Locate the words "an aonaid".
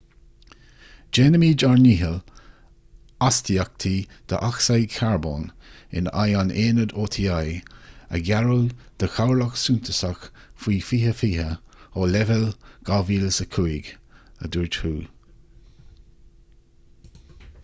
6.39-6.95